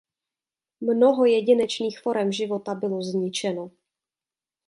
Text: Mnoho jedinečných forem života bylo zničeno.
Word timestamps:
Mnoho 0.81 1.25
jedinečných 1.29 1.99
forem 2.01 2.31
života 2.33 2.73
bylo 2.75 3.01
zničeno. 3.05 3.69